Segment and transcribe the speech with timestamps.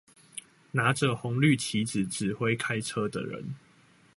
[0.71, 3.53] 拿著紅綠旗子指揮開車的人